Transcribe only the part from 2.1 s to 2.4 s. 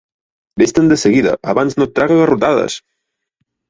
a